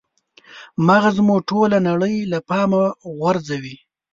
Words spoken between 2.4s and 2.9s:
پامه